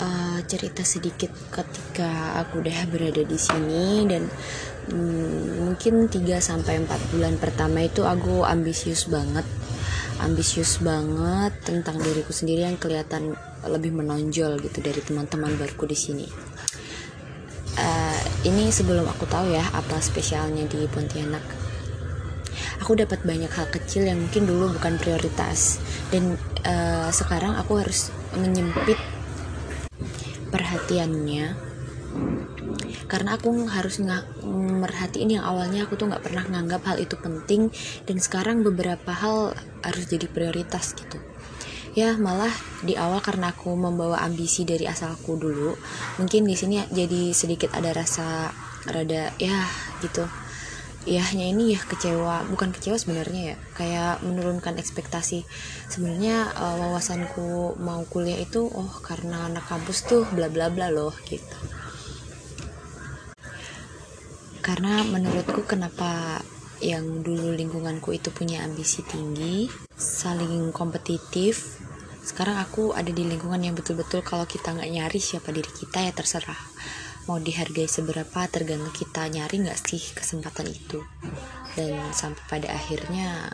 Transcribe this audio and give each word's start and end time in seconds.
uh, 0.00 0.38
cerita 0.46 0.82
sedikit 0.86 1.30
ketika 1.50 2.40
aku 2.42 2.62
udah 2.62 2.78
berada 2.90 3.22
di 3.22 3.38
sini 3.38 4.06
dan 4.06 4.26
hmm, 4.90 5.68
mungkin 5.68 6.06
3 6.06 6.18
sampai 6.38 6.82
4 6.82 7.12
bulan 7.14 7.34
pertama 7.36 7.84
itu 7.84 8.06
aku 8.06 8.46
ambisius 8.46 9.10
banget 9.10 9.44
ambisius 10.18 10.82
banget 10.82 11.54
tentang 11.62 11.98
diriku 12.02 12.34
sendiri 12.34 12.66
yang 12.66 12.78
kelihatan 12.78 13.38
lebih 13.66 13.94
menonjol 13.94 14.58
gitu 14.58 14.78
dari 14.82 14.98
teman-teman 15.02 15.54
baruku 15.54 15.86
di 15.86 15.98
sini. 15.98 16.26
Uh, 17.78 18.20
ini 18.42 18.74
sebelum 18.74 19.06
aku 19.06 19.30
tahu 19.30 19.54
ya 19.54 19.62
apa 19.70 20.02
spesialnya 20.02 20.66
di 20.66 20.90
Pontianak. 20.90 21.42
Aku 22.82 22.98
dapat 22.98 23.22
banyak 23.22 23.50
hal 23.50 23.70
kecil 23.70 24.06
yang 24.06 24.18
mungkin 24.18 24.46
dulu 24.46 24.74
bukan 24.74 24.98
prioritas 24.98 25.78
dan 26.10 26.34
uh, 26.66 27.10
sekarang 27.14 27.54
aku 27.54 27.78
harus 27.78 28.10
menyempit 28.34 28.98
perhatiannya. 30.50 31.46
Karena 33.08 33.36
aku 33.36 33.48
harus 33.68 34.00
merhatiin 34.44 35.40
yang 35.40 35.44
awalnya 35.44 35.88
aku 35.88 35.96
tuh 35.96 36.08
nggak 36.12 36.24
pernah 36.24 36.44
nganggap 36.44 36.82
hal 36.84 36.96
itu 37.00 37.16
penting 37.16 37.72
dan 38.04 38.16
sekarang 38.20 38.60
beberapa 38.60 39.12
hal 39.12 39.56
harus 39.84 40.04
jadi 40.08 40.28
prioritas 40.28 40.92
gitu. 40.92 41.16
Ya 41.96 42.14
malah 42.20 42.52
di 42.84 42.94
awal 42.94 43.24
karena 43.24 43.50
aku 43.50 43.74
membawa 43.74 44.22
ambisi 44.22 44.62
dari 44.62 44.86
asalku 44.86 45.34
dulu 45.40 45.74
mungkin 46.20 46.46
di 46.46 46.54
sini 46.54 46.84
jadi 46.94 47.34
sedikit 47.34 47.74
ada 47.74 47.90
rasa 47.90 48.52
rada 48.86 49.34
ya 49.40 49.66
gitu 50.04 50.22
ya 51.08 51.24
hanya 51.32 51.48
ini 51.48 51.72
ya 51.72 51.80
kecewa 51.80 52.44
bukan 52.52 52.68
kecewa 52.76 53.00
sebenarnya 53.00 53.42
ya 53.52 53.56
kayak 53.72 54.14
menurunkan 54.20 54.76
ekspektasi. 54.76 55.48
Sebenarnya 55.88 56.52
uh, 56.52 56.76
wawasanku 56.76 57.80
mau 57.80 58.04
kuliah 58.12 58.36
itu 58.36 58.68
oh 58.68 58.92
karena 59.00 59.48
anak 59.48 59.64
kampus 59.64 60.04
tuh 60.04 60.28
bla 60.36 60.52
bla 60.52 60.68
bla 60.68 60.92
loh 60.92 61.16
gitu. 61.24 61.56
Karena 64.60 65.00
menurutku 65.08 65.64
kenapa 65.64 66.44
yang 66.84 67.24
dulu 67.24 67.56
lingkunganku 67.56 68.14
itu 68.14 68.30
punya 68.30 68.62
ambisi 68.62 69.02
tinggi 69.02 69.66
saling 69.98 70.70
kompetitif 70.70 71.82
sekarang 72.22 72.60
aku 72.60 72.94
ada 72.94 73.08
di 73.10 73.26
lingkungan 73.26 73.58
yang 73.58 73.74
betul-betul 73.74 74.22
kalau 74.22 74.46
kita 74.46 74.76
nggak 74.76 74.90
nyari 74.92 75.18
siapa 75.18 75.50
diri 75.50 75.72
kita 75.72 76.06
ya 76.06 76.12
terserah 76.14 76.60
mau 77.28 77.36
dihargai 77.36 77.84
seberapa 77.84 78.48
tergantung 78.48 78.90
kita 78.96 79.28
nyari 79.28 79.68
nggak 79.68 79.78
sih 79.78 80.00
kesempatan 80.16 80.72
itu? 80.72 81.04
Dan 81.76 82.10
sampai 82.16 82.42
pada 82.48 82.72
akhirnya 82.72 83.52